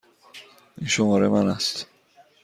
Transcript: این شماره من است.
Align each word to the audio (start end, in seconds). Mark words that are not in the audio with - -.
این 0.77 0.87
شماره 0.87 1.27
من 1.27 1.47
است. 1.47 1.87